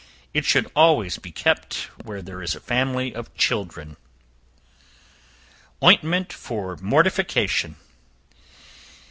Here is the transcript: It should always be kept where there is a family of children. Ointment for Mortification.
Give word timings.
It 0.33 0.45
should 0.45 0.71
always 0.75 1.19
be 1.19 1.31
kept 1.31 1.91
where 2.03 2.23
there 2.23 2.41
is 2.41 2.55
a 2.55 2.59
family 2.59 3.13
of 3.13 3.31
children. 3.37 3.97
Ointment 5.83 6.33
for 6.33 6.75
Mortification. 6.77 7.75